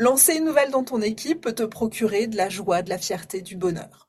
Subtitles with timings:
[0.00, 3.42] Lancer une nouvelle dans ton équipe peut te procurer de la joie, de la fierté,
[3.42, 4.08] du bonheur.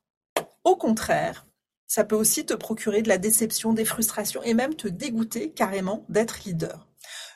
[0.64, 1.46] Au contraire,
[1.86, 6.06] ça peut aussi te procurer de la déception, des frustrations et même te dégoûter carrément
[6.08, 6.88] d'être leader.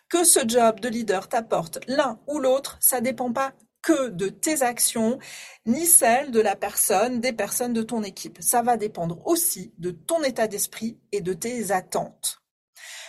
[0.07, 4.61] Que ce job de leader t'apporte l'un ou l'autre, ça dépend pas que de tes
[4.61, 5.19] actions,
[5.65, 8.37] ni celles de la personne, des personnes de ton équipe.
[8.39, 12.41] Ça va dépendre aussi de ton état d'esprit et de tes attentes.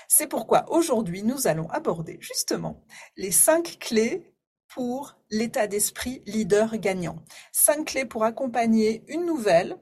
[0.09, 2.83] C'est pourquoi aujourd'hui nous allons aborder justement
[3.17, 4.33] les cinq clés
[4.69, 7.17] pour l'état d'esprit leader gagnant.
[7.53, 9.77] Cinq clés pour accompagner une nouvelle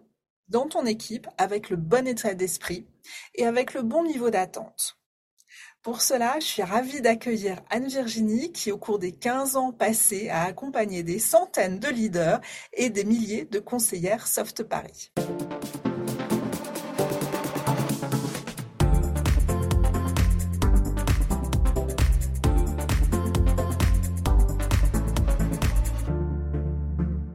[0.48, 2.86] dans ton équipe avec le bon état d'esprit
[3.34, 4.98] et avec le bon niveau d'attente.
[5.82, 10.44] Pour cela, je suis ravie d'accueillir Anne-Virginie qui, au cours des 15 ans passés, a
[10.44, 12.40] accompagné des centaines de leaders
[12.72, 15.12] et des milliers de conseillères Soft Paris.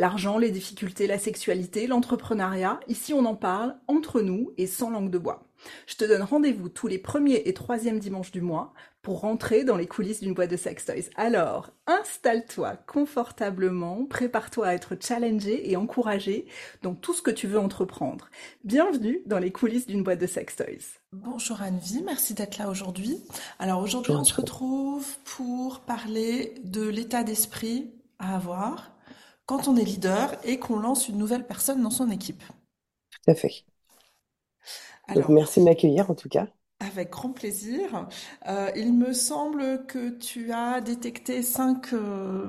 [0.00, 5.10] L'argent, les difficultés, la sexualité, l'entrepreneuriat, ici on en parle entre nous et sans langue
[5.10, 5.44] de bois.
[5.86, 9.76] Je te donne rendez-vous tous les premiers et troisièmes dimanches du mois pour rentrer dans
[9.76, 11.10] les coulisses d'une boîte de sex toys.
[11.16, 16.46] Alors, installe-toi confortablement, prépare-toi à être challengé et encouragé
[16.80, 18.30] dans tout ce que tu veux entreprendre.
[18.64, 20.98] Bienvenue dans les coulisses d'une boîte de sex toys.
[21.12, 23.18] Bonjour Anne-Vie, merci d'être là aujourd'hui.
[23.58, 28.92] Alors aujourd'hui, on se retrouve pour parler de l'état d'esprit à avoir
[29.50, 32.44] quand on est leader et qu'on lance une nouvelle personne dans son équipe.
[33.10, 33.64] Tout à fait.
[35.12, 36.46] Donc, merci de m'accueillir en tout cas.
[36.78, 38.06] Avec grand plaisir.
[38.46, 42.46] Euh, il me semble que tu as détecté cinq, euh,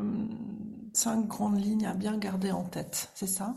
[0.93, 3.55] cinq grandes lignes à bien garder en tête, c'est ça?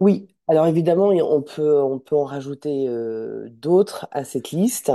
[0.00, 4.90] Oui, alors évidemment, on peut, on peut en rajouter euh, d'autres à cette liste,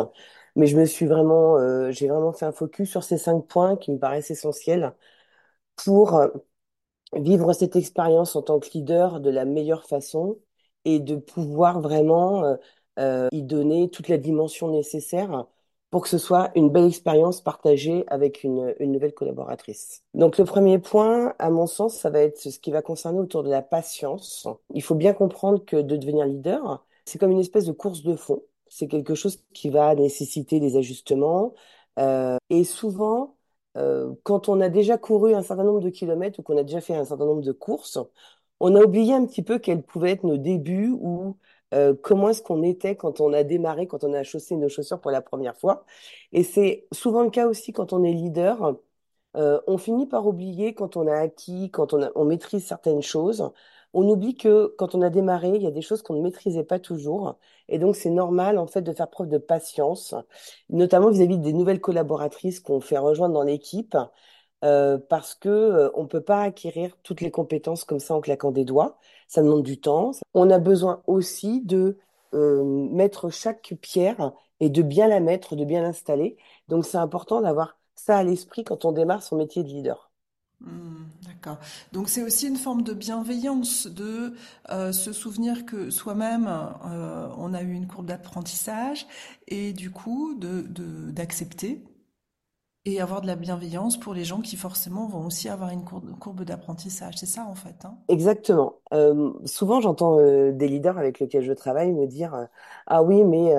[0.58, 1.58] mais je me suis vraiment,
[1.92, 4.94] j'ai vraiment fait un focus sur ces cinq points qui me paraissent essentiels
[5.78, 6.22] pour
[7.16, 10.38] vivre cette expérience en tant que leader de la meilleure façon
[10.86, 12.58] et de pouvoir vraiment
[13.00, 15.46] euh, y donner toute la dimension nécessaire
[15.94, 20.02] pour que ce soit une belle expérience partagée avec une, une nouvelle collaboratrice.
[20.16, 23.44] Donc le premier point, à mon sens, ça va être ce qui va concerner autour
[23.44, 24.48] de la patience.
[24.74, 28.16] Il faut bien comprendre que de devenir leader, c'est comme une espèce de course de
[28.16, 28.42] fond.
[28.70, 31.54] C'est quelque chose qui va nécessiter des ajustements.
[32.00, 33.36] Euh, et souvent,
[33.78, 36.82] euh, quand on a déjà couru un certain nombre de kilomètres ou qu'on a déjà
[36.82, 37.98] fait un certain nombre de courses,
[38.60, 41.38] on a oublié un petit peu quels pouvaient être nos débuts ou
[41.74, 45.02] euh, comment est-ce qu'on était quand on a démarré, quand on a chaussé nos chaussures
[45.02, 45.86] pour la première fois.
[46.32, 48.78] Et c'est souvent le cas aussi quand on est leader.
[49.36, 53.52] Euh, on finit par oublier quand on a acquis, quand on, on maîtrise certaines choses.
[53.94, 56.64] On oublie que quand on a démarré, il y a des choses qu'on ne maîtrisait
[56.64, 57.38] pas toujours.
[57.70, 60.16] Et donc, c'est normal, en fait, de faire preuve de patience,
[60.70, 63.96] notamment vis-à-vis des nouvelles collaboratrices qu'on fait rejoindre dans l'équipe.
[64.64, 68.52] Euh, parce que euh, on peut pas acquérir toutes les compétences comme ça en claquant
[68.52, 68.98] des doigts.
[69.28, 70.12] Ça demande du temps.
[70.34, 71.98] On a besoin aussi de
[72.34, 76.38] euh, mettre chaque pierre et de bien la mettre, de bien l'installer.
[76.70, 80.13] Donc c'est important d'avoir ça à l'esprit quand on démarre son métier de leader.
[80.64, 81.60] Mmh, d'accord.
[81.92, 84.34] Donc c'est aussi une forme de bienveillance, de
[84.92, 86.50] se souvenir que soi-même,
[87.38, 89.06] on a eu une courbe d'apprentissage
[89.48, 90.62] et du coup de
[91.12, 91.84] d'accepter
[92.86, 96.44] et avoir de la bienveillance pour les gens qui forcément vont aussi avoir une courbe,
[96.44, 97.16] d'apprentissage.
[97.18, 97.86] C'est ça en fait.
[97.86, 97.96] Hein?
[98.10, 98.76] Exactement.
[98.94, 102.46] Euh, souvent, j'entends euh, des leaders avec lesquels je travaille me dire euh,
[102.88, 103.54] Ah oui, mais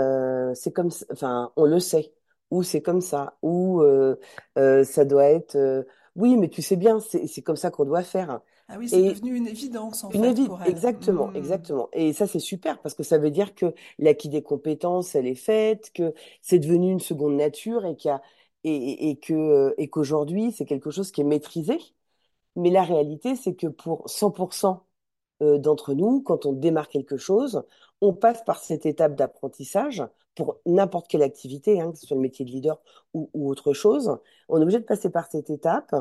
[0.55, 0.91] c'est comme.
[1.11, 2.13] Enfin, on le sait.
[2.51, 3.37] Ou c'est comme ça.
[3.43, 3.83] Ou
[4.57, 5.87] ça doit être.
[6.17, 8.41] Oui, mais tu sais bien, c'est comme ça qu'on doit faire.
[8.69, 10.71] Ah oui, c'est devenu une évidence en une fait pour elle.
[10.71, 11.37] Exactement, mmh.
[11.37, 11.89] exactement.
[11.93, 15.35] Et ça, c'est super parce que ça veut dire que l'acquis des compétences, elle est
[15.35, 18.23] faite, que c'est devenu une seconde nature et qu'il y a
[18.65, 21.79] et, et que euh, et qu'aujourd'hui c'est quelque chose qui est maîtrisé.
[22.57, 24.81] Mais la réalité, c'est que pour 100%
[25.43, 27.65] euh, d'entre nous, quand on démarre quelque chose,
[28.01, 32.23] on passe par cette étape d'apprentissage pour n'importe quelle activité, hein, que ce soit le
[32.23, 32.81] métier de leader
[33.15, 34.17] ou, autre chose.
[34.49, 35.95] On est obligé de passer par cette étape.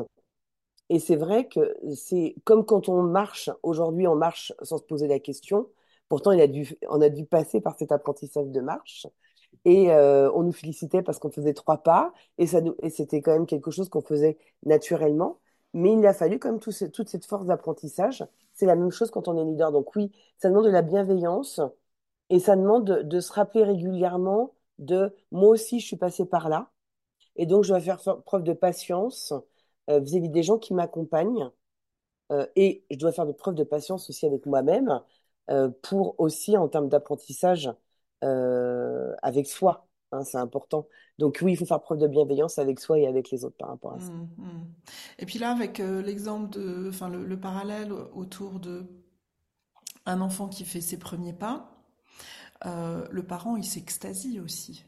[0.90, 5.08] Et c'est vrai que c'est comme quand on marche, aujourd'hui on marche sans se poser
[5.08, 5.68] la question.
[6.08, 9.06] Pourtant, on a dû passer par cet apprentissage de marche.
[9.64, 12.46] Et euh, on nous félicitait parce qu'on faisait trois pas et
[12.82, 15.40] et c'était quand même quelque chose qu'on faisait naturellement.
[15.72, 18.24] Mais il a fallu tout ce- toute cette force d'apprentissage.
[18.52, 19.72] C'est la même chose quand on est leader.
[19.72, 21.60] Donc oui, ça demande de la bienveillance
[22.34, 26.68] et ça demande de, se rappeler régulièrement de moi aussi, je suis passé par là.
[27.36, 29.32] Et donc, je dois faire fa- preuve de patience
[29.88, 31.48] euh, vis-à-vis des gens qui m'accompagnent.
[32.32, 35.00] Euh, et je dois faire de preuve de patience aussi avec moi-même
[35.48, 37.70] euh, pour aussi, en termes d'apprentissage,
[38.20, 39.86] avec soi.
[40.10, 40.88] hein, c'est important.
[41.20, 43.68] Donc oui, il faut faire preuve de bienveillance avec soi et avec les autres par
[43.68, 44.10] rapport à ça.
[44.10, 44.66] Mm, mm.
[45.20, 48.86] Et puis là, avec l'exemple de, enfin le, le parallèle autour de
[50.04, 51.73] un enfant qui fait ses premiers pas,
[52.66, 54.84] euh, le parent, il s'extasie aussi.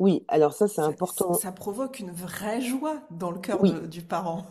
[0.00, 1.42] Oui, alors ça, c'est important.
[1.42, 4.48] ça provoque une vraie joie dans le cœur Oui, de- du parent.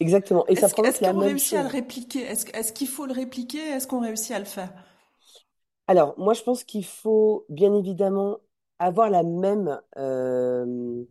[0.00, 0.46] exactement.
[0.48, 2.20] Et Est-ce, que- provoque est-ce la qu'on même réussit à le répliquer?
[2.22, 3.58] Est-ce, qu'il faut le répliquer?
[3.58, 4.72] Est-ce qu'on réussit à le faire?
[5.86, 8.38] Alors, moi, je pense qu'il faut bien évidemment
[8.78, 11.04] avoir la même, euh,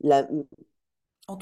[0.00, 0.28] la,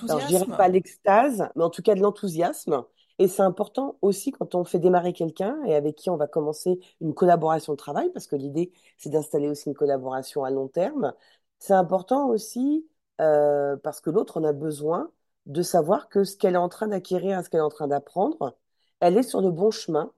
[0.09, 0.57] alors je dirais Enthousiasme?
[0.57, 2.85] pas l'extase, mais en tout cas de l'enthousiasme.
[3.19, 6.79] Et c'est important aussi quand on fait démarrer quelqu'un et avec qui on va commencer
[7.01, 11.15] une collaboration de travail, parce que l'idée, c'est d'installer aussi une collaboration à long terme.
[11.59, 12.87] C'est important aussi
[13.21, 15.11] euh, parce que l'autre en a besoin
[15.47, 18.57] de savoir que ce qu'elle est en train d'acquérir, ce qu'elle est en train d'apprendre,
[19.01, 20.13] elle est sur le bon chemin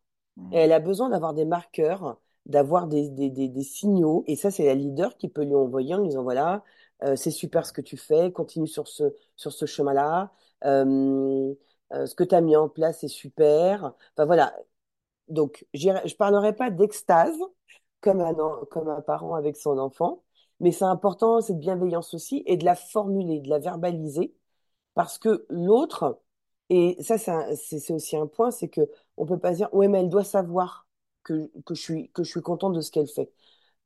[0.50, 4.24] et Mm, elle a besoin d'avoir des marqueurs, d'avoir des, des, des, des signaux.
[4.26, 6.64] Et ça, c'est la leader qui peut lui envoyer en lui disant, voilà,
[7.04, 9.04] euh, c'est super ce que tu fais, continue sur ce,
[9.36, 10.32] sur ce chemin-là.
[10.64, 11.54] Euh,
[11.92, 13.94] euh, ce que tu as mis en place est super.
[14.16, 14.54] Enfin voilà.
[15.28, 17.38] Donc, je parlerai pas d'extase
[18.00, 18.34] comme un,
[18.70, 20.22] comme un parent avec son enfant,
[20.60, 24.34] mais c'est important, cette bienveillance aussi, et de la formuler, de la verbaliser
[24.94, 26.20] parce que l'autre,
[26.68, 28.82] et ça, c'est aussi un point, c'est que
[29.16, 30.88] on peut pas dire, ouais, mais elle doit savoir
[31.24, 33.32] que, que je suis, que je suis contente de ce qu'elle fait.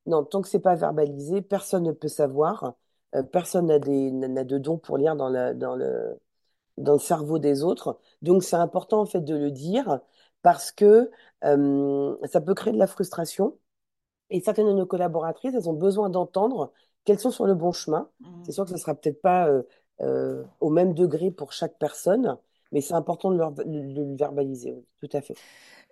[0.05, 2.75] Non, tant que c'est pas verbalisé, personne ne peut savoir.
[3.15, 6.19] Euh, personne n'a des, n'a de don pour lire dans le, dans le,
[6.77, 7.99] dans le cerveau des autres.
[8.21, 9.99] Donc, c'est important, en fait, de le dire
[10.41, 11.09] parce que
[11.43, 13.57] euh, ça peut créer de la frustration.
[14.29, 16.71] Et certaines de nos collaboratrices, elles ont besoin d'entendre
[17.03, 18.09] qu'elles sont sur le bon chemin.
[18.43, 18.53] C'est mm.
[18.53, 19.63] sûr que ce sera peut-être pas euh,
[20.01, 22.37] euh, au même degré pour chaque personne,
[22.71, 25.35] mais c'est important de, leur, de le verbaliser, oui, tout à fait.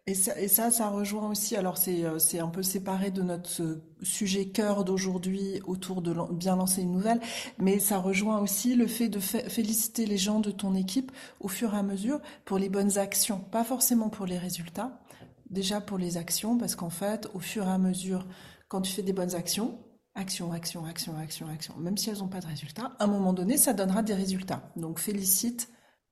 [0.05, 4.49] Et ça, ça, ça rejoint aussi, alors c'est euh, un peu séparé de notre sujet
[4.49, 7.21] cœur d'aujourd'hui autour de bien lancer une nouvelle,
[7.57, 11.47] mais ça rejoint aussi le fait de fé- féliciter les gens de ton équipe au
[11.47, 14.99] fur et à mesure pour les bonnes actions, pas forcément pour les résultats,
[15.49, 18.27] déjà pour les actions, parce qu'en fait, au fur et à mesure,
[18.67, 19.79] quand tu fais des bonnes actions,
[20.15, 23.31] action, action, action, action, action, même si elles n'ont pas de résultats, à un moment
[23.31, 24.69] donné, ça donnera des résultats.
[24.75, 25.69] Donc félicite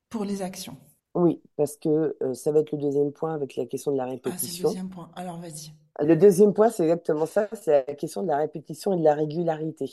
[0.10, 0.78] pour les actions.
[1.14, 4.06] Oui, parce que euh, ça va être le deuxième point avec la question de la
[4.24, 4.70] Ah, c'est le répétition.
[4.70, 5.12] deuxième point.
[5.16, 5.72] Alors vas-y.
[6.00, 9.14] Le deuxième point, c'est exactement ça, c'est la question de la répétition et de la
[9.14, 9.86] régularité.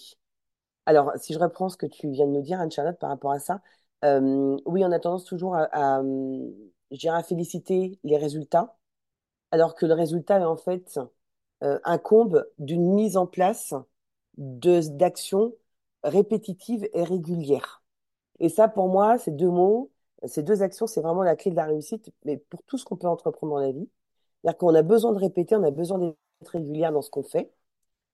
[0.87, 3.41] Alors, si je reprends ce que tu viens de nous dire, Anne-Charlotte, par rapport à
[3.41, 3.63] ça,
[4.05, 6.51] euh, oui, on a tendance toujours à, à, euh,
[6.93, 8.77] je dirais, à féliciter les résultats,
[9.53, 10.99] alors que le résultat, en fait,
[11.65, 13.75] euh, incombe d'une mise en place
[14.39, 15.55] de, d'actions
[16.05, 17.83] répétitives et régulières.
[18.41, 19.91] Et ça, pour moi, ces deux mots,
[20.27, 22.97] ces deux actions, c'est vraiment la clé de la réussite, mais pour tout ce qu'on
[22.97, 23.89] peut entreprendre dans la vie.
[24.43, 26.17] C'est-à-dire qu'on a besoin de répéter, on a besoin d'être
[26.51, 27.53] régulière dans ce qu'on fait,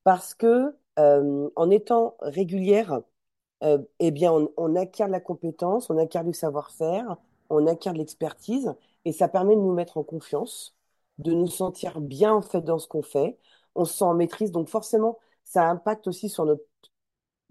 [0.04, 3.02] parce que euh, en étant régulière,
[3.62, 7.16] euh, eh bien, on, acquiert de la compétence, on acquiert du savoir-faire,
[7.50, 10.76] on acquiert de l'expertise, et ça permet de nous mettre en confiance,
[11.18, 13.38] de nous sentir bien en fait dans ce qu'on fait.
[13.74, 16.64] On se sent en maîtrise, donc forcément, ça impacte aussi sur notre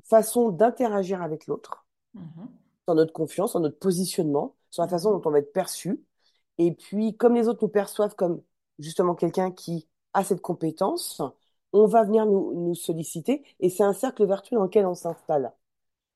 [0.04, 2.48] façon d'interagir avec l'autre, Mhm,
[2.88, 5.22] sur notre confiance, sur notre positionnement, sur la façon mhm.
[5.22, 6.04] dont on va être perçu.
[6.58, 8.42] Et puis, comme les autres nous perçoivent comme
[8.80, 11.22] justement quelqu'un qui a cette compétence,
[11.74, 15.54] on va venir nous, nous solliciter, et c'est un cercle vertueux dans lequel on s'installe.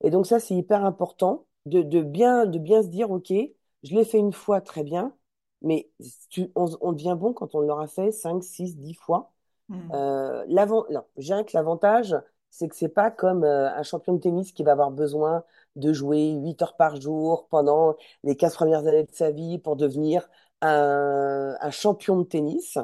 [0.03, 3.95] Et donc ça, c'est hyper important de, de bien, de bien se dire, OK, je
[3.95, 5.13] l'ai fait une fois, très bien,
[5.61, 5.89] mais
[6.29, 9.33] tu- on, on devient bon quand on l'aura fait 5, 6, 10 fois.
[9.69, 9.91] Mhm.
[9.93, 12.15] Euh, l'avant, non, je dirais que l'avantage,
[12.49, 15.43] c'est que c'est pas comme euh, un champion de tennis qui va avoir besoin
[15.75, 19.75] de jouer 8 heures par jour pendant les 15 premières années de sa vie pour
[19.75, 20.27] devenir
[20.61, 22.77] un, un champion de tennis.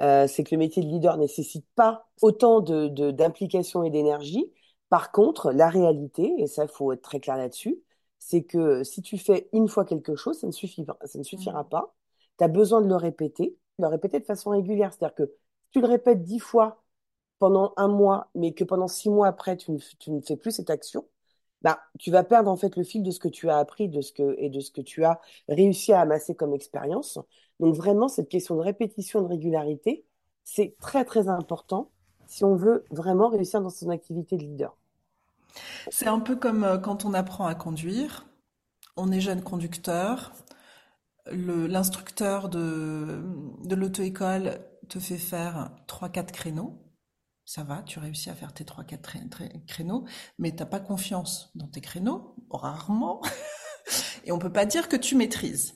[0.00, 4.52] Euh, c'est que le métier de leader nécessite pas autant de, d'implication et d'énergie.
[4.88, 7.78] Par contre, la réalité, et ça, il faut être très clair là-dessus,
[8.18, 11.24] c'est que si tu fais une fois quelque chose, ça ne suffit pas, ça ne
[11.24, 11.68] suffira Mhm.
[11.68, 11.94] pas.
[12.38, 14.92] Tu as besoin de le répéter, de le répéter de façon régulière.
[14.92, 16.82] C'est-à-dire que si tu le répètes dix fois
[17.38, 21.04] pendant un mois, mais que pendant six mois après, tu ne, fais plus cette action,
[21.62, 24.00] bah, tu vas perdre en fait le fil de ce que tu as appris de
[24.00, 27.18] ce que, et de ce que tu as réussi à amasser comme expérience.
[27.60, 30.04] Donc vraiment, cette question de répétition, de régularité,
[30.44, 31.90] c'est très très important
[32.26, 34.76] si on veut vraiment réussir dans son activité de leader.
[35.90, 38.26] C'est un peu comme euh, quand on apprend à conduire.
[38.96, 40.32] On est jeune conducteur.
[41.26, 43.22] l'instructeur de,
[43.64, 46.78] de l'auto-école te fait faire 3-4 créneaux,
[47.48, 50.04] ça va, tu réussis à faire tes 3-4 créneaux,
[50.36, 53.22] mais t'as pas confiance dans tes créneaux, rarement,
[54.26, 55.74] et on peut pas dire que tu maîtrises.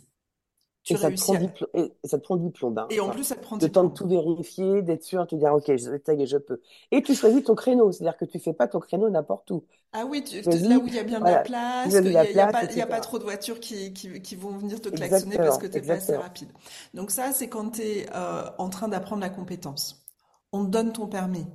[0.83, 2.75] Tu et, ça te prend du et ça te prend du plomb.
[2.91, 5.35] Et en plus, ça te prend du temps de tout vérifier, d'être sûr, de te
[5.35, 6.61] dire, OK, je, je peux.
[6.91, 9.65] Et tu choisis ton créneau, c'est-à-dire que tu fais pas ton créneau n'importe où.
[9.95, 12.31] Ah oui, tu, là où il y a bien de la place, il n'y a,
[12.31, 15.39] y a, pas, a pas trop de voitures qui, qui, qui vont venir te klaxonner
[15.39, 16.51] parce que tu n'es pas assez rapide.
[16.93, 20.05] Donc ça, c'est quand tu es euh, en train d'apprendre la compétence.
[20.53, 21.47] On te donne ton permis.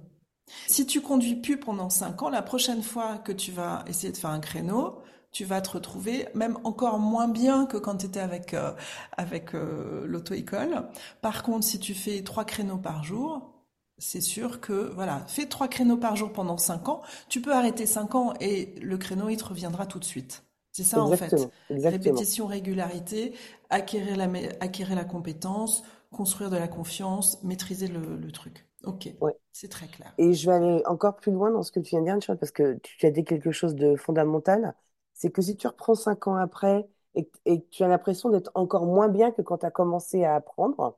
[0.67, 4.17] Si tu conduis plus pendant 5 ans, la prochaine fois que tu vas essayer de
[4.17, 4.99] faire un créneau,
[5.31, 8.71] tu vas te retrouver même encore moins bien que quand tu étais avec, euh,
[9.17, 10.87] avec euh, l'auto-école.
[11.21, 13.53] Par contre, si tu fais trois créneaux par jour,
[13.97, 17.85] c'est sûr que, voilà, fais trois créneaux par jour pendant cinq ans, tu peux arrêter
[17.85, 20.43] cinq ans et le créneau, il te reviendra tout de suite.
[20.71, 21.33] C'est ça, en fait.
[21.71, 23.33] Répétition, régularité,
[23.71, 28.66] acquérir la, acquérir la compétence, construire de la confiance, maîtriser le, truc.
[28.83, 29.09] Ok,
[29.51, 30.13] c'est très clair.
[30.17, 32.51] Et je vais aller encore plus loin dans ce que tu viens de dire, parce
[32.51, 34.75] que tu as dit quelque chose de fondamental.
[35.13, 38.85] C'est que si tu reprends cinq ans après et, que tu as l'impression d'être encore
[38.85, 40.97] moins bien que quand tu as commencé à apprendre,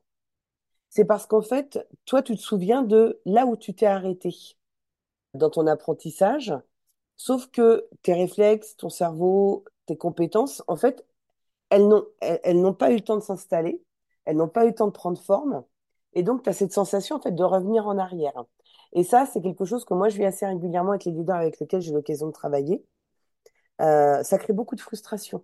[0.90, 4.32] c'est parce qu'en fait, toi, tu te souviens de là où tu t'es arrêté
[5.34, 6.54] dans ton apprentissage,
[7.16, 11.06] sauf que tes réflexes, ton cerveau, tes compétences, en fait,
[11.70, 13.84] elles n'ont elles, n'ont pas eu le temps de s'installer,
[14.26, 15.64] elles n'ont pas eu le temps de prendre forme,
[16.14, 18.46] et donc tu as cette sensation en fait de revenir en arrière.
[18.94, 21.60] Et ça, c'est quelque chose que moi je vis assez régulièrement avec les leaders avec
[21.60, 22.84] lesquels j'ai l'occasion de travailler.
[23.82, 25.44] Euh, ça crée beaucoup de frustration.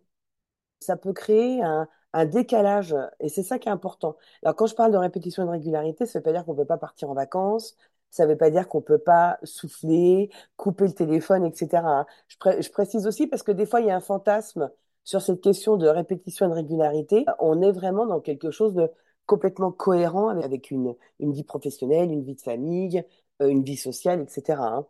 [0.79, 1.88] Ça peut créer un,
[2.27, 4.15] décalage, et c'est ça qui est important.
[4.41, 6.53] Alors, quand je parle de répétition et de régularité, ça ne veut pas dire qu'on
[6.53, 7.75] ne peut pas partir en vacances,
[8.10, 11.84] ça ne veut pas dire qu'on ne peut pas souffler, couper le téléphone, etc.
[11.86, 12.05] Hein.
[12.29, 14.72] Je, je, précise aussi parce que des fois, il y a un fantasme
[15.03, 17.25] sur cette question de répétition et de régularité.
[17.39, 18.89] On est vraiment dans quelque chose de
[19.25, 23.03] complètement cohérent avec une, une vie professionnelle, une vie de famille,
[23.41, 24.62] euh, une vie sociale, etc.
[24.62, 24.88] Hein.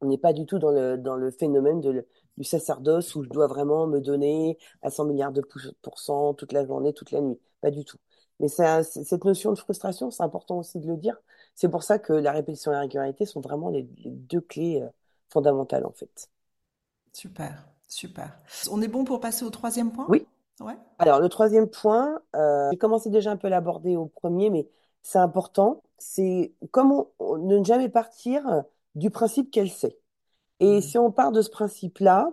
[0.00, 2.06] On n'est pas du tout dans le, dans le phénomène de,
[2.36, 5.42] du sacerdoce où je dois vraiment me donner à 100 milliards de
[5.82, 7.38] pourcents toute la journée, toute la nuit.
[7.60, 7.98] Pas du tout.
[8.40, 11.16] Mais cette notion de frustration, c'est important aussi de le dire.
[11.54, 14.88] C'est pour ça que la répétition et la régularité sont vraiment les, deux clés euh,
[15.28, 16.28] fondamentales, en fait.
[17.12, 18.36] Super, super.
[18.70, 20.06] On est bon pour passer au troisième point?
[20.08, 20.26] Oui.
[20.60, 20.76] Ouais.
[20.98, 24.68] Alors, le troisième point, euh, j'ai commencé déjà un peu à l'aborder au premier, mais
[25.02, 25.82] c'est important.
[25.98, 29.98] C'est comment ne jamais partir du principe qu'elle sait.
[30.60, 30.82] Et mmh.
[30.82, 32.30] si on part de ce principe-là,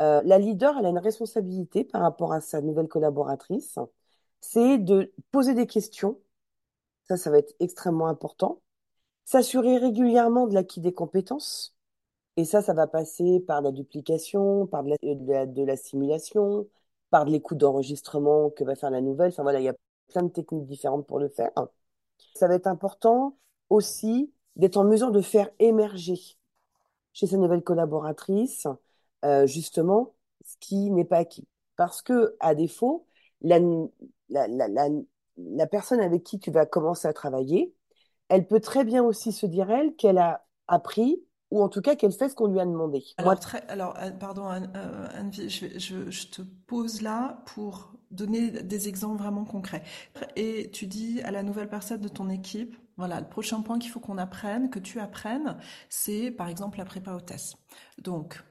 [0.00, 3.78] euh, la leader, elle a une responsabilité par rapport à sa nouvelle collaboratrice,
[4.40, 6.18] c'est de poser des questions.
[7.04, 8.60] Ça, ça va être extrêmement important.
[9.24, 11.76] S'assurer régulièrement de l'acquis des compétences.
[12.36, 16.66] Et ça, ça va passer par la duplication, par de la, de la simulation,
[17.10, 19.30] par de l'écoute d'enregistrement que va faire la nouvelle.
[19.30, 19.74] Enfin voilà, il y a
[20.08, 21.50] plein de techniques différentes pour le faire.
[22.34, 23.36] Ça va être important
[23.68, 26.18] aussi d'être en mesure de faire émerger
[27.12, 28.66] chez sa nouvelle collaboratrice,
[29.24, 30.14] euh, justement,
[30.44, 31.46] ce qui n'est pas acquis.
[31.76, 33.06] Parce que, à défaut,
[33.42, 33.58] la,
[34.28, 34.88] la, la,
[35.36, 37.74] la, personne avec qui tu vas commencer à travailler,
[38.28, 41.96] elle peut très bien aussi se dire, elle, qu'elle a appris ou en tout cas
[41.96, 43.04] qu'elle fait ce qu'on lui a demandé.
[43.18, 48.50] Alors, très, alors euh, pardon, Anne, euh, je, je, je, te pose là pour donner
[48.50, 49.82] des exemples vraiment concrets.
[50.36, 53.90] Et tu dis à la nouvelle personne de ton équipe, voilà, le prochain point qu'il
[53.90, 55.56] faut qu'on apprenne, que tu apprennes,
[55.88, 57.56] c'est par exemple la prépa hôtesse.
[57.98, 58.42] Donc,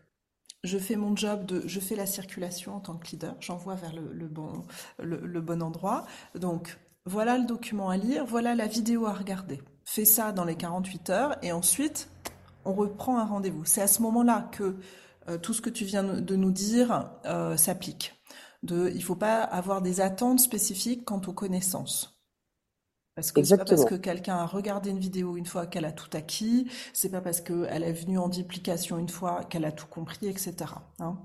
[0.64, 3.94] je fais mon job de, je fais la circulation en tant que leader, j'envoie vers
[3.94, 4.66] le, bon,
[4.98, 6.06] le, bon endroit.
[6.36, 9.62] Donc, voilà le document à lire, voilà la vidéo à regarder.
[9.86, 12.10] Fais ça dans les 48 heures et ensuite,
[12.66, 13.66] on reprend un rendez-vous.
[13.66, 14.78] C'est à ce moment-là que
[15.28, 18.16] euh, tout ce que tu viens de nous dire euh, s'applique.
[18.64, 22.20] De, il ne faut pas avoir des attentes spécifiques quant aux connaissances.
[23.16, 25.92] Parce que c'est pas parce que quelqu'un a regardé une vidéo une fois qu'elle a
[25.92, 29.88] tout acquis, c'est pas parce qu'elle est venue en duplication une fois qu'elle a tout
[29.88, 30.54] compris, etc.
[31.00, 31.18] Hein.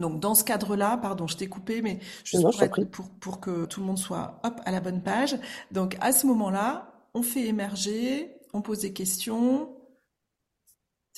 [0.00, 2.44] Donc dans ce cadre-là, pardon, je t'ai coupé, mais juste
[2.90, 5.36] pour, pour, que tout le monde soit hop à la bonne page.
[5.70, 9.70] Donc à ce moment-là, on fait émerger, on pose des questions.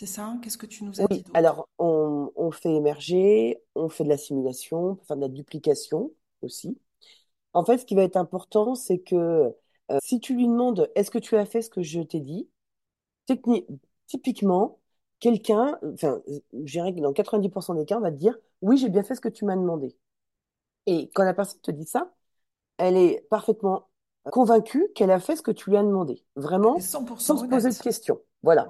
[0.01, 0.35] C'est ça?
[0.43, 4.17] Qu'est-ce que tu nous as dit Alors on, on fait émerger, on fait de la
[4.17, 6.79] simulation, on peut faire de la duplication aussi.
[7.53, 9.55] En fait, ce qui va être important, c'est que
[9.91, 12.49] euh, si tu lui demandes est-ce que tu as fait ce que je t'ai dit,
[14.07, 14.79] typiquement,
[15.19, 16.23] quelqu'un, enfin,
[16.65, 19.15] je dirais que dans 90% des cas, on va te dire oui, j'ai bien fait
[19.15, 19.95] ce que tu m'as demandé.
[20.87, 22.11] Et quand la personne te dit ça,
[22.79, 23.91] elle est parfaitement
[24.25, 27.83] convaincue qu'elle a fait ce que tu lui as demandé, vraiment, sans se poser de
[27.83, 28.19] questions.
[28.43, 28.67] Voilà.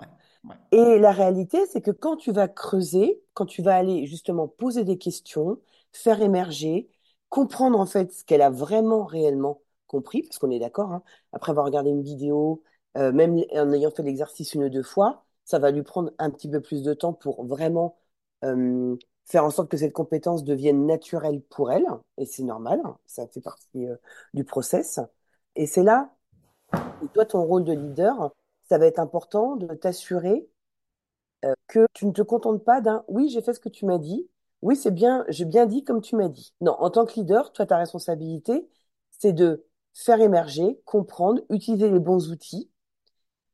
[0.72, 4.84] Et la réalité, c'est que quand tu vas creuser, quand tu vas aller justement poser
[4.84, 5.58] des questions,
[5.92, 6.88] faire émerger,
[7.28, 11.50] comprendre en fait ce qu'elle a vraiment réellement compris, parce qu'on est d'accord, hein, après
[11.50, 12.62] avoir regardé une vidéo,
[12.96, 16.30] euh, même en ayant fait l'exercice une ou deux fois, ça va lui prendre un
[16.30, 17.96] petit peu plus de temps pour vraiment
[19.26, 21.86] faire en sorte que cette compétence devienne naturelle pour elle,
[22.18, 23.96] et c'est normal, ça fait partie euh,
[24.34, 25.00] du process.
[25.56, 26.10] Et c'est là
[27.02, 28.32] où toi, ton rôle de leader,
[28.70, 30.48] ça va être important de t'assurer
[31.44, 33.98] euh, que tu ne te contentes pas d'un oui, j'ai fait ce que tu m'as
[33.98, 34.28] dit,
[34.62, 36.54] oui, c'est bien, j'ai bien dit comme tu m'as dit.
[36.60, 38.68] Non, en tant que leader, toi, ta responsabilité,
[39.10, 42.70] c'est de faire émerger, comprendre, utiliser les bons outils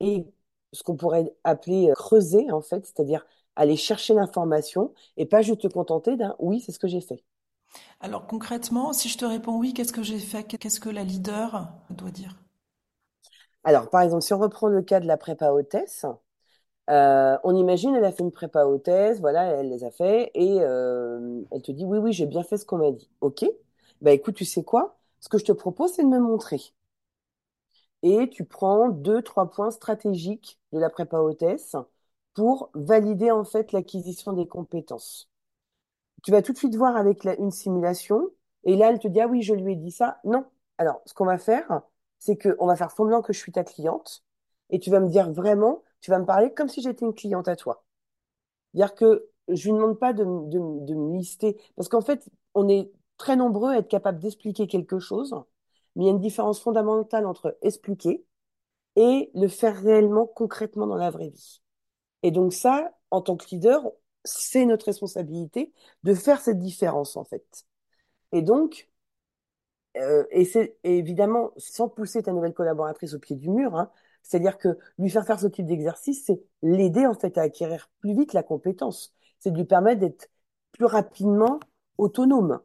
[0.00, 0.26] et
[0.72, 5.62] ce qu'on pourrait appeler euh, creuser, en fait, c'est-à-dire aller chercher l'information et pas juste
[5.62, 7.24] te contenter d'un oui, c'est ce que j'ai fait.
[8.00, 11.68] Alors concrètement, si je te réponds oui, qu'est-ce que j'ai fait Qu'est-ce que la leader
[11.90, 12.34] doit dire?
[13.66, 16.06] Alors, par exemple, si on reprend le cas de la prépa hôtesse,
[16.90, 20.58] euh, on imagine, elle a fait une prépa hôtesse, voilà, elle les a fait, et
[20.62, 23.10] euh, elle te dit, oui, oui, j'ai bien fait ce qu'on m'a dit.
[23.22, 23.44] Ok,
[24.02, 24.98] bah écoute, tu sais quoi?
[25.20, 26.60] Ce que je te propose, c'est de me montrer.
[28.02, 31.76] Et tu prends deux, trois points stratégiques de la prépa hôtesse
[32.34, 35.28] pour valider en fait l'acquisition des compétences.
[36.24, 38.30] Tu vas tout de suite voir avec une simulation,
[38.64, 40.20] et là, elle te dit, ah oui, je lui ai dit ça.
[40.24, 40.44] Non.
[40.78, 41.82] Alors, ce qu'on va faire,
[42.18, 44.24] c'est qu'on va faire semblant que je suis ta cliente,
[44.70, 47.48] et tu vas me dire vraiment tu vas me parler comme si j'étais une cliente
[47.48, 47.84] à toi.
[48.72, 52.90] C'est-à-dire que je ne demande pas de, de, me lister, parce qu'en fait, on est
[53.16, 55.34] très nombreux à être capable d'expliquer quelque chose,
[55.94, 58.24] mais il y a une différence fondamentale entre expliquer
[58.96, 61.62] et le faire réellement, concrètement dans la vraie vie.
[62.22, 63.90] Et donc ça, en tant que leader,
[64.24, 67.66] c'est notre responsabilité de faire cette différence, en fait.
[68.32, 68.88] Et donc,
[69.96, 73.90] euh, et c'est évidemment, sans pousser ta nouvelle collaboratrice au pied du mur, hein,
[74.22, 78.14] c'est-à-dire que lui faire faire ce type d'exercice, c'est l'aider en fait à acquérir plus
[78.14, 79.14] vite la compétence.
[79.38, 80.28] C'est de lui permettre d'être
[80.72, 81.60] plus rapidement
[81.98, 82.60] autonome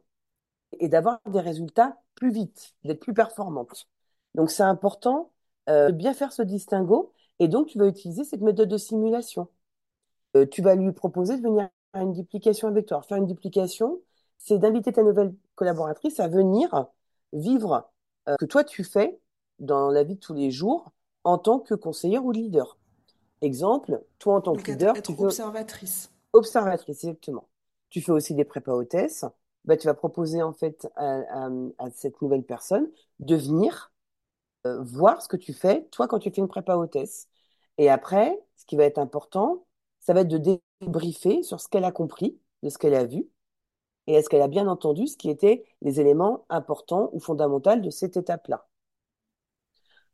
[0.80, 3.88] et d'avoir des résultats plus vite, d'être plus performante.
[4.34, 5.32] Donc c'est important
[5.68, 9.48] euh, de bien faire ce distinguo et donc tu vas utiliser cette méthode de simulation.
[10.36, 13.02] Euh, tu vas lui proposer de venir faire une duplication avec toi.
[13.02, 14.00] faire une duplication,
[14.38, 16.88] c'est d'inviter ta nouvelle collaboratrice à venir
[17.32, 17.90] vivre
[18.28, 19.20] euh, ce que toi tu fais
[19.58, 20.92] dans la vie de tous les jours
[21.24, 22.78] en tant que conseillère ou leader.
[23.40, 26.12] Exemple, toi en tant que leader, être tu observatrice.
[26.32, 27.48] Observatrice, exactement.
[27.90, 29.24] Tu fais aussi des prépas hôtesses.
[29.64, 31.48] Bah, tu vas proposer en fait à,
[31.94, 32.90] cette nouvelle personne
[33.20, 33.92] de venir
[34.66, 37.28] euh, voir ce que tu fais, toi, quand tu fais une prépa hôtesse.
[37.78, 39.64] Et après, ce qui va être important,
[40.00, 43.28] ça va être de débriefer sur ce qu'elle a compris, de ce qu'elle a vu,
[44.06, 47.90] et est-ce qu'elle a bien entendu ce qui étaient les éléments importants ou fondamentaux de
[47.90, 48.66] cette étape-là?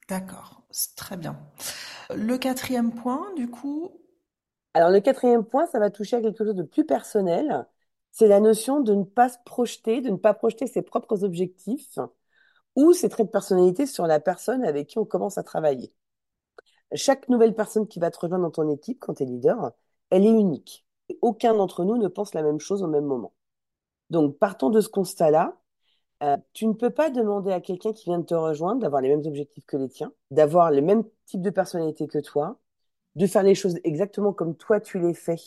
[0.08, 0.62] D'accord,
[0.96, 1.38] très bien.
[2.14, 3.90] Le quatrième point, du coup?
[4.74, 7.66] Alors, le quatrième point, ça va toucher à quelque chose de plus personnel.
[8.10, 11.98] C'est la notion de ne pas se projeter, de ne pas projeter ses propres objectifs
[12.76, 15.92] ou ses traits de personnalité sur la personne avec qui on commence à travailler.
[16.94, 19.72] Chaque nouvelle personne qui va te rejoindre dans ton équipe quand tu es leader,
[20.10, 20.86] elle est unique.
[21.22, 23.32] Aucun d'entre nous ne pense la même chose au même moment.
[24.10, 25.56] Donc, partons de ce constat-là,
[26.22, 29.08] euh, tu ne peux pas demander à quelqu'un qui vient de te rejoindre d'avoir les
[29.08, 32.58] mêmes objectifs que les tiens, d'avoir le même type de personnalité que toi,
[33.16, 35.38] de faire les choses exactement comme toi tu les fais.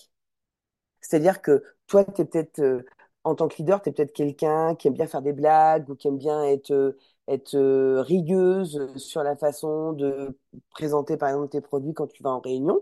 [1.02, 2.86] C'est-à-dire que toi, tu es peut-être, euh,
[3.24, 5.96] en tant que leader, tu es peut-être quelqu'un qui aime bien faire des blagues ou
[5.96, 6.98] qui aime bien être, euh,
[7.28, 7.58] être
[8.02, 10.38] rigueuse sur la façon de
[10.72, 12.82] présenter, par exemple, tes produits quand tu vas en réunion.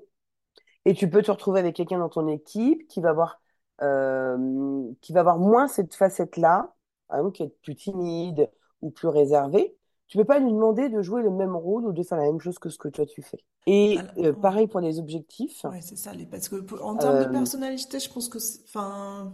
[0.86, 3.42] Et tu peux te retrouver avec quelqu'un dans ton équipe qui va avoir,
[3.80, 6.74] qui va avoir moins cette facette-là
[7.10, 8.50] par exemple, qui est plus timide
[8.82, 9.76] ou plus réservé,
[10.08, 12.40] tu peux pas lui demander de jouer le même rôle ou de faire la même
[12.40, 13.44] chose que ce que toi tu fais.
[13.68, 15.66] Et euh, pareil pour les objectifs.
[15.66, 16.12] Oui, c'est ça.
[16.32, 19.34] Parce que en termes de euh, personnalité, je pense que, enfin,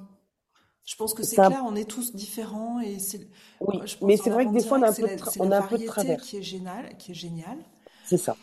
[0.83, 1.63] je pense que c'est clair.
[1.65, 3.27] On est tous différents et c'est.
[3.61, 5.07] Oui, mais c'est vrai que des fois on a un peu,
[5.39, 6.19] on a un peu de travers.
[6.21, 7.57] Qui est génial, qui est génial.
[8.03, 8.35] C'est ça.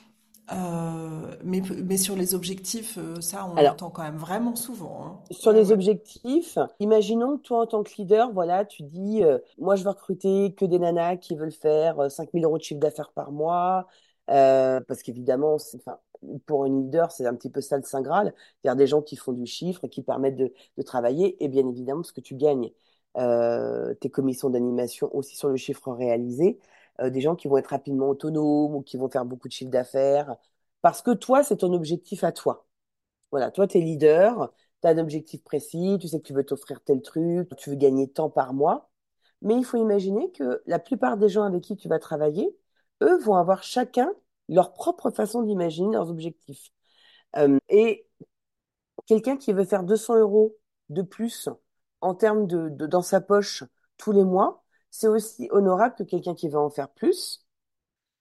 [0.50, 5.04] Euh, mais, mais sur les objectifs, euh, ça, on l'entend quand même vraiment souvent.
[5.04, 5.20] Hein.
[5.30, 9.76] Sur les objectifs, imaginons que toi, en tant que leader, voilà, tu dis, euh, moi,
[9.76, 13.30] je veux recruter que des nanas qui veulent faire 5000 euros de chiffre d'affaires par
[13.30, 13.86] mois,
[14.26, 15.98] parce qu'évidemment, enfin,
[16.46, 19.16] pour une leader, c'est un petit peu ça le Saint Graal, c'est-à-dire des gens qui
[19.16, 22.70] font du chiffre, qui permettent de, de travailler, et bien évidemment, ce que tu gagnes,
[23.14, 26.58] tes commissions d'animation aussi sur le chiffre réalisé.
[27.00, 29.70] Euh, des gens qui vont être rapidement autonomes ou qui vont faire beaucoup de chiffre
[29.70, 30.36] d'affaires.
[30.82, 32.66] Parce que toi, c'est ton objectif à toi.
[33.30, 34.52] Voilà, toi, tu es leader,
[34.82, 37.76] tu as un objectif précis, tu sais que tu veux t'offrir tel truc, tu veux
[37.76, 38.90] gagner tant par mois.
[39.42, 42.56] Mais il faut imaginer que la plupart des gens avec qui tu vas travailler,
[43.02, 44.12] eux, vont avoir chacun
[44.48, 46.70] leur propre façon d'imaginer leurs objectifs.
[47.36, 48.06] Euh, et
[49.06, 50.56] quelqu'un qui veut faire 200 euros
[50.88, 51.48] de plus
[52.00, 53.64] en termes de, de, dans sa poche
[53.96, 54.61] tous les mois,
[54.92, 57.44] c'est aussi honorable que quelqu'un qui va en faire plus,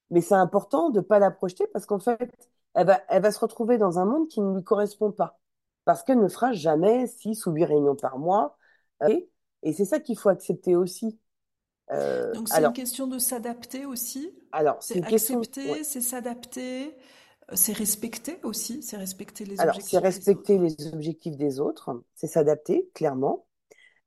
[0.09, 2.31] mais c'est important de ne pas la projeter parce qu'en fait,
[2.73, 5.39] elle va, elle va se retrouver dans un monde qui ne lui correspond pas.
[5.83, 8.57] Parce qu'elle ne fera jamais six ou huit réunions par mois.
[9.07, 9.29] Et,
[9.63, 11.19] et c'est ça qu'il faut accepter aussi.
[11.91, 14.31] Euh, Donc c'est une question de s'adapter aussi.
[14.53, 16.95] Alors c'est accepter, c'est s'adapter,
[17.51, 22.27] euh, c'est respecter aussi, c'est respecter les alors, c'est respecter les objectifs des autres, c'est
[22.27, 23.45] s'adapter clairement.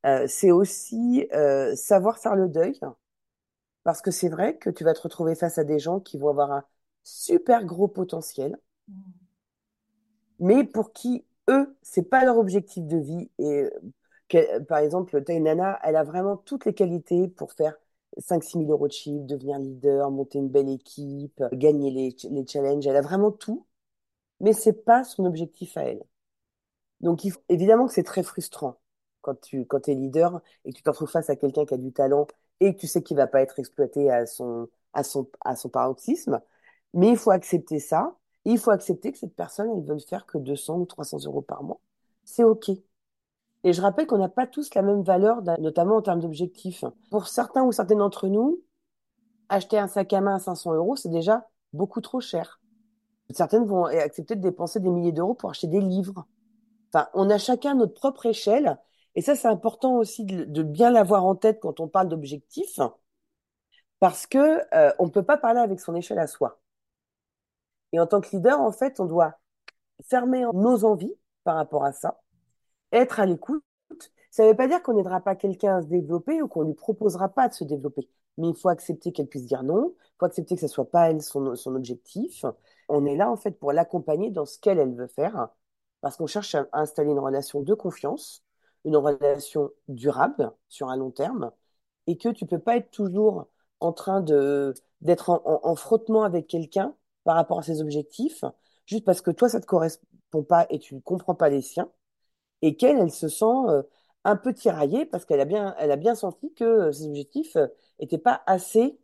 [0.04, 2.78] Euh, c'est aussi euh, savoir faire le deuil,
[3.82, 6.28] parce que c'est vrai que tu vas te retrouver face à des gens qui vont
[6.28, 6.64] avoir un
[7.02, 8.56] super gros potentiel,
[10.38, 13.64] mais pour qui eux, c'est pas leur objectif de vie et
[14.68, 17.76] par exemple, tu une nana, elle a vraiment toutes les qualités pour faire
[18.18, 22.86] 5-6 000 euros de chiffre, devenir leader, monter une belle équipe, gagner les, les challenges.
[22.86, 23.66] Elle a vraiment tout,
[24.40, 26.04] mais c'est pas son objectif à elle.
[27.00, 28.78] Donc, évidemment que c'est très frustrant
[29.24, 31.78] quand tu quand es leader et que tu te retrouves face à quelqu'un qui a
[31.78, 32.26] du talent
[32.60, 35.68] et que tu sais qu'il va pas être exploité à son, à son, à son
[35.68, 36.40] paroxysme.
[36.94, 38.16] Mais il faut accepter ça.
[38.44, 41.62] il faut accepter que cette personne, elle veut faire que 200 ou 300 euros par
[41.64, 41.80] mois.
[42.24, 42.70] C'est OK.
[43.64, 46.84] Et je rappelle qu'on n'a pas tous la même valeur, notamment en termes d'objectifs.
[47.10, 48.60] Pour certains ou certaines d'entre nous,
[49.48, 52.60] acheter un sac à main à 500 euros, c'est déjà beaucoup trop cher.
[53.30, 56.26] Certaines vont accepter de dépenser des milliers d'euros pour acheter des livres.
[56.92, 58.78] Enfin, on a chacun notre propre échelle.
[59.16, 62.80] Et ça, c'est important aussi de, bien l'avoir en tête quand on parle d'objectifs,
[64.00, 66.60] parce que euh, on ne peut pas parler avec son échelle à soi.
[67.92, 69.38] Et en tant que leader, en fait, on doit
[70.08, 72.20] fermer nos envies par rapport à ça
[72.94, 73.64] être à l'écoute,
[74.30, 76.74] ça ne veut pas dire qu'on n'aidera pas quelqu'un à se développer ou qu'on lui
[76.74, 78.08] proposera pas de se développer.
[78.38, 81.10] Mais il faut accepter qu'elle puisse dire non, il faut accepter que ce soit pas
[81.10, 82.44] elle son, son objectif.
[82.88, 85.48] On est là, en fait, pour l'accompagner dans ce qu'elle, elle veut faire,
[86.00, 88.43] parce qu'on cherche à installer une relation de confiance,
[88.84, 91.52] une relation durable sur un long terme,
[92.06, 93.48] et que tu peux pas être toujours
[93.80, 96.94] en train de d'être en, en, frottement avec quelqu'un
[97.24, 98.44] par rapport à ses objectifs,
[98.86, 101.90] juste parce que toi, ça te correspond pas et tu ne comprends pas les siens
[102.62, 103.82] et qu'elle, elle se sent euh,
[104.24, 107.56] un peu tiraillée parce qu'elle a bien, elle a bien senti que euh, ses objectifs
[108.00, 108.98] n'étaient euh, pas assez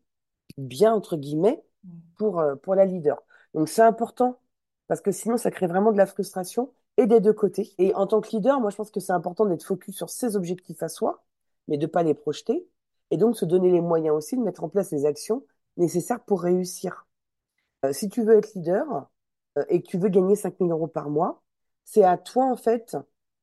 [0.59, 1.91] bien, entre guillemets, mm.
[2.17, 3.23] pour, pour la leader.
[3.55, 4.41] Donc c'est important
[4.89, 7.73] parce que sinon, ça crée vraiment de la frustration et des deux côtés.
[7.79, 10.37] Et en tant que leader, moi, je pense que c'est important d'être focus sur ses
[10.37, 11.23] objectifs à soi,
[11.67, 12.69] mais de pas les projeter.
[13.11, 15.45] Et donc, se donner les moyens aussi de mettre en place les actions
[15.79, 17.07] nécessaires pour réussir.
[17.93, 19.11] si tu veux être leader
[19.69, 21.43] et que tu veux gagner 5 000 euros par mois,
[21.85, 22.97] c'est à toi, en fait,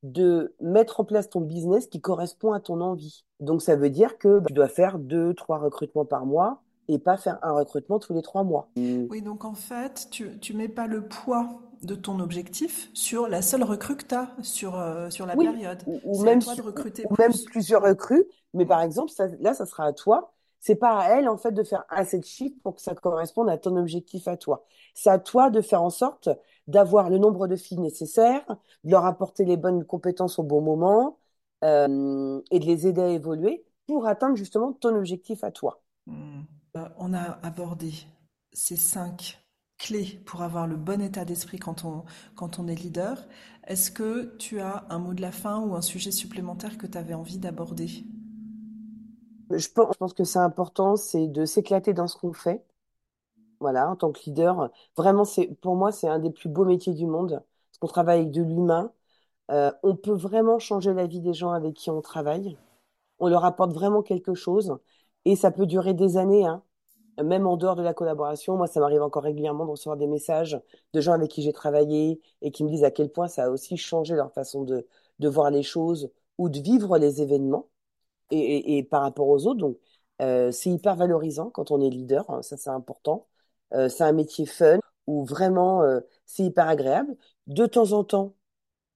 [0.03, 3.25] de mettre en place ton business qui correspond à ton envie.
[3.39, 7.17] Donc ça veut dire que tu dois faire deux, trois recrutements par mois et pas
[7.17, 8.69] faire un recrutement tous les trois mois.
[8.75, 13.41] Oui, donc en fait, tu ne mets pas le poids de ton objectif sur la
[13.41, 15.83] seule recrue que tu as sur, euh, sur la période.
[15.85, 20.33] Ou, même, de recruter même plusieurs recrues, mais par exemple, là, ça sera à toi
[20.59, 23.49] c'est pas à elle en fait de faire assez de chiffres pour que ça corresponde
[23.49, 24.65] à ton objectif à toi.
[24.93, 26.29] C'est à toi de faire en sorte
[26.67, 28.45] d'avoir le nombre de filles nécessaires,
[28.83, 31.19] de leur apporter les bonnes compétences au bon moment
[31.63, 35.81] euh, et de les aider à évoluer pour atteindre justement ton objectif à toi.
[36.05, 36.41] Hmm.
[36.77, 37.93] Euh, on a abordé
[38.53, 39.43] ces cinq
[39.77, 42.03] clés pour avoir le bon état d'esprit quand on,
[42.35, 43.27] quand on est leader.
[43.67, 46.97] Est-ce que tu as un mot de la fin ou un sujet supplémentaire que tu
[46.97, 47.87] avais envie d'aborder?
[49.49, 52.65] Je pense, je pense que c'est important, c'est de s'éclater dans ce qu'on fait.
[53.59, 56.93] Voilà, en tant que leader, vraiment, c'est pour moi, c'est un des plus beaux métiers
[56.93, 58.91] du monde, parce qu'on travaille avec de l'humain.
[59.51, 62.57] Euh, on peut vraiment changer la vie des gens avec qui on travaille.
[63.19, 64.77] On leur apporte vraiment quelque chose,
[65.25, 66.61] et ça peut durer des années, hein.
[67.23, 70.59] Même en dehors de la collaboration, moi, ça m'arrive encore régulièrement de recevoir des messages
[70.93, 73.49] de gens avec qui j'ai travaillé et qui me disent à quel point ça a
[73.49, 74.87] aussi changé leur façon de,
[75.19, 77.69] de voir les choses ou de vivre les événements
[78.31, 79.59] et, par rapport aux autres.
[79.59, 79.77] Donc,
[80.21, 83.27] euh, c'est hyper valorisant quand on est leader, hein, ça c'est important.
[83.73, 87.15] Euh, c'est un métier fun où vraiment euh, c'est hyper agréable.
[87.47, 88.35] De temps en temps,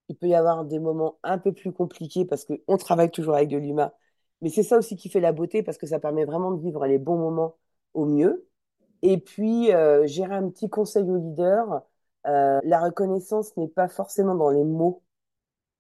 [0.09, 3.49] il peut y avoir des moments un peu plus compliqués parce qu'on travaille toujours avec
[3.49, 3.91] de l'humain.
[4.41, 6.85] Mais c'est ça aussi qui fait la beauté parce que ça permet vraiment de vivre
[6.87, 7.57] les bons moments
[7.93, 8.47] au mieux.
[9.01, 9.67] Et puis,
[10.05, 11.81] gérer un petit conseil au leader.
[12.23, 15.03] la reconnaissance n'est pas forcément dans les mots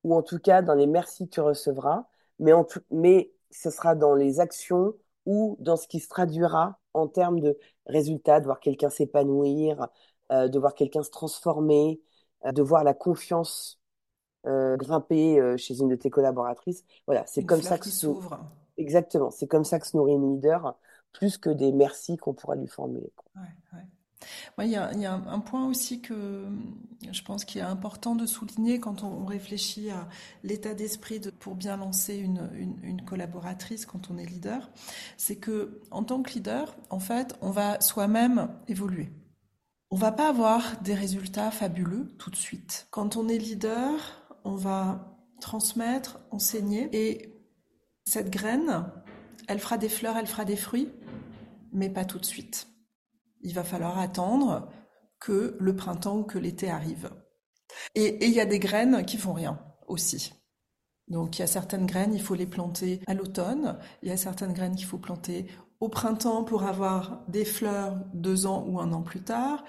[0.03, 2.05] ou en tout cas dans les merci que tu recevras,
[2.39, 4.93] mais, en tout, mais ce sera dans les actions
[5.25, 9.87] ou dans ce qui se traduira en termes de résultats, de voir quelqu'un s'épanouir,
[10.31, 12.01] euh, de voir quelqu'un se transformer,
[12.45, 13.79] euh, de voir la confiance
[14.47, 16.83] euh, grimper chez une de tes collaboratrices.
[17.05, 18.39] Voilà, c'est comme ça que s'ouvre.
[18.77, 20.75] Exactement, c'est comme ça que se nourrit une leader,
[21.13, 23.11] plus que des merci qu'on pourra lui formuler.
[24.59, 26.45] Il y a, un, point aussi que
[27.11, 30.07] je pense qu'il est important de souligner quand on, réfléchit à
[30.43, 34.69] l'état d'esprit pour bien lancer une, collaboratrice quand on est leader,
[35.17, 39.09] c'est que en tant que leader, en fait, on va soi-même évoluer.
[39.89, 42.87] On va pas avoir des résultats fabuleux tout de suite.
[42.91, 47.33] Quand on est leader, on va transmettre, enseigner et
[48.05, 48.85] cette graine,
[49.47, 50.89] elle fera des fleurs, elle fera des fruits,
[51.71, 52.67] mais pas tout de suite
[53.43, 54.69] il va falloir attendre
[55.19, 57.09] que le printemps ou que l'été arrive.
[57.95, 60.33] Et il y a des graines qui font rien aussi.
[61.07, 64.17] Donc il y a certaines graines, il faut les planter à l'automne, il y a
[64.17, 65.47] certaines graines qu'il faut planter
[65.79, 69.63] au printemps pour avoir des fleurs deux ans ou un an plus tard.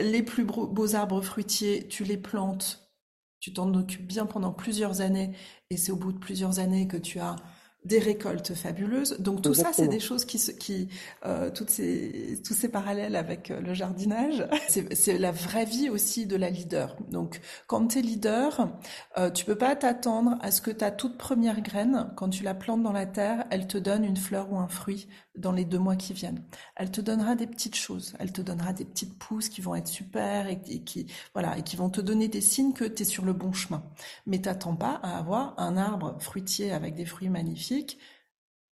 [0.00, 2.92] Les plus beaux arbres fruitiers, tu les plantes,
[3.40, 5.36] tu t'en occupes bien pendant plusieurs années,
[5.70, 7.36] et c'est au bout de plusieurs années que tu as
[7.84, 9.16] des récoltes fabuleuses.
[9.18, 10.88] Donc tout ça, c'est des choses qui, qui
[11.24, 16.26] euh, toutes ces, tous ces parallèles avec euh, le jardinage, c'est la vraie vie aussi
[16.26, 16.96] de la leader.
[17.10, 18.68] Donc quand tu es leader,
[19.16, 22.54] euh, tu peux pas t'attendre à ce que ta toute première graine, quand tu la
[22.54, 25.78] plantes dans la terre, elle te donne une fleur ou un fruit dans les deux
[25.78, 26.44] mois qui viennent.
[26.76, 29.88] Elle te donnera des petites choses, elle te donnera des petites pousses qui vont être
[29.88, 33.24] super et, qui voilà et qui vont te donner des signes que tu es sur
[33.24, 33.82] le bon chemin.
[34.26, 37.98] Mais t'attends pas à avoir un arbre fruitier avec des fruits magnifiques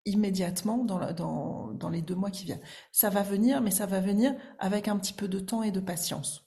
[0.04, 1.12] immédiatement dans,
[1.72, 2.60] dans, les deux mois qui viennent.
[2.90, 5.78] Ça va venir, mais ça va venir avec un petit peu de temps et de
[5.78, 6.44] patience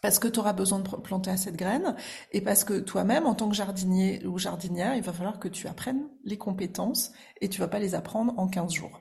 [0.00, 1.96] parce que tu auras besoin de planter cette graine
[2.32, 5.66] et parce que toi-même, en tant que jardinier ou jardinière, il va falloir que tu
[5.66, 9.00] apprennes les compétences et tu vas pas les apprendre en 15 jours.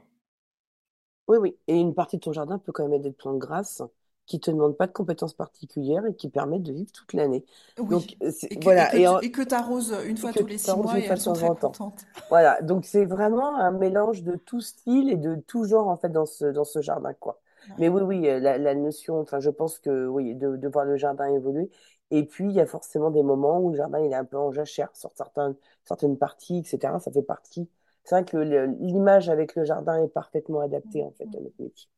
[1.27, 1.57] Oui, oui.
[1.67, 3.81] Et une partie de ton jardin peut quand même être des plantes grasses
[4.27, 7.45] qui te demandent pas de compétences particulières et qui permettent de vivre toute l'année.
[7.79, 7.87] Oui.
[7.87, 8.93] Donc, et que, voilà.
[9.23, 12.05] Et que, tu arroses une fois tous les six mois et elles sont très contentes.
[12.29, 12.61] Voilà.
[12.61, 16.25] Donc, c'est vraiment un mélange de tout style et de tout genre, en fait, dans
[16.25, 17.39] ce, dans ce jardin, quoi.
[17.79, 20.95] Mais oui, oui, la, la notion, enfin, je pense que, oui, de, de voir le
[20.95, 21.69] jardin évoluer.
[22.11, 24.37] Et puis, il y a forcément des moments où le jardin, il est un peu
[24.37, 26.93] en jachère sur certaines, certaines parties, etc.
[26.99, 27.69] Ça fait partie
[28.07, 28.37] c'est vrai que
[28.79, 31.89] l'image avec le jardin est parfaitement adaptée en fait à notre métier.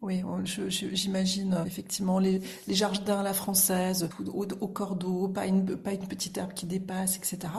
[0.00, 6.08] Oui, j'imagine euh, effectivement les, jardins à la française, au, cordeau, pas une, pas une
[6.08, 7.52] petite herbe qui dépasse, etc.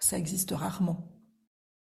[0.00, 0.96] Ça existe rarement.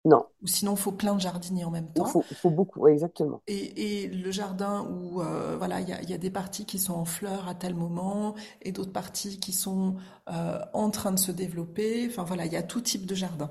[0.04, 0.24] Non.
[0.42, 2.10] Ou sinon, il faut plein de jardiniers en même temps.
[2.28, 3.40] Il faut, beaucoup, exactement.
[3.46, 7.46] Et, le jardin où euh, voilà, il y a, des parties qui sont en fleurs
[7.46, 9.94] à tel moment et d'autres parties qui sont
[10.28, 12.08] euh, en train de se développer.
[12.08, 13.50] Enfin voilà, il y a tout type de jardin.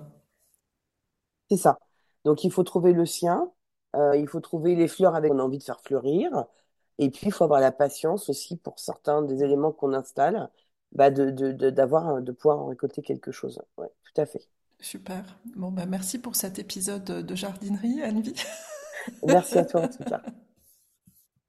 [1.49, 1.79] C'est ça.
[2.25, 3.51] Donc il faut trouver le sien,
[3.95, 6.45] euh, il faut trouver les fleurs avec on a envie de faire fleurir,
[6.99, 10.49] et puis il faut avoir la patience aussi pour certains des éléments qu'on installe,
[10.91, 13.61] bah de, de, d'avoir, de pouvoir en récolter quelque chose.
[13.77, 14.47] Ouais, tout à fait.
[14.79, 15.23] Super.
[15.55, 18.23] Bon, bah merci pour cet épisode de jardinerie, anne
[19.23, 20.21] Merci à toi en tout cas.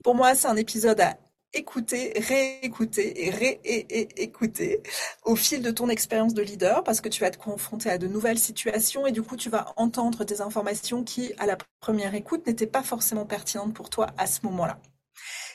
[0.03, 1.17] Pour moi, c'est un épisode à
[1.55, 4.83] écouter, réécouter et réécouter
[5.25, 8.07] au fil de ton expérience de leader parce que tu vas te confronter à de
[8.07, 12.47] nouvelles situations et du coup tu vas entendre des informations qui à la première écoute
[12.47, 14.79] n'étaient pas forcément pertinentes pour toi à ce moment-là.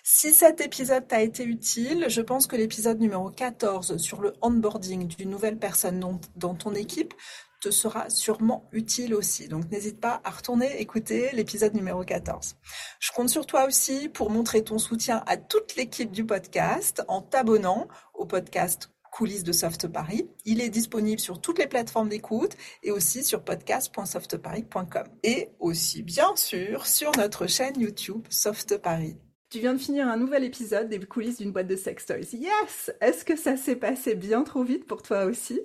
[0.03, 5.07] Si cet épisode t'a été utile, je pense que l'épisode numéro 14 sur le onboarding
[5.07, 7.13] d'une nouvelle personne dans ton équipe
[7.63, 9.47] te sera sûrement utile aussi.
[9.47, 12.55] Donc n'hésite pas à retourner écouter l'épisode numéro 14.
[12.99, 17.21] Je compte sur toi aussi pour montrer ton soutien à toute l'équipe du podcast en
[17.21, 20.27] t'abonnant au podcast coulisses de Soft Paris.
[20.43, 25.03] Il est disponible sur toutes les plateformes d'écoute et aussi sur podcast.softparis.com.
[25.23, 29.15] Et aussi, bien sûr, sur notre chaîne YouTube Soft Paris.
[29.51, 32.33] Tu viens de finir un nouvel épisode des coulisses d'une boîte de sex toys.
[32.33, 32.91] Yes!
[32.99, 35.61] Est-ce que ça s'est passé bien trop vite pour toi aussi?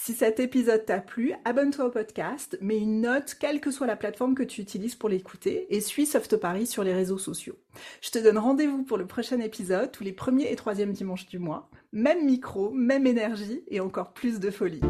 [0.00, 3.96] Si cet épisode t'a plu, abonne-toi au podcast, mets une note, quelle que soit la
[3.96, 7.56] plateforme que tu utilises pour l'écouter, et suis Soft Paris sur les réseaux sociaux.
[8.00, 11.40] Je te donne rendez-vous pour le prochain épisode, tous les premiers et troisièmes dimanches du
[11.40, 11.68] mois.
[11.92, 14.80] Même micro, même énergie, et encore plus de folie.